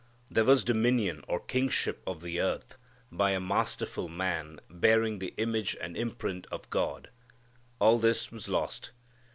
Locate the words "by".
3.11-3.33